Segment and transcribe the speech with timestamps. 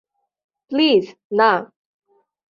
[0.71, 1.03] Please,
[1.33, 1.51] না।